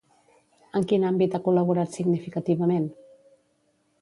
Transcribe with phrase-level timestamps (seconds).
[0.79, 2.89] En quin àmbit ha col·laborat significativament?